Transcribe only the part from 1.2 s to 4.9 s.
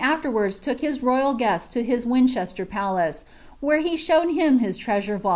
^est to his Wincbeater Palan. where he showed him his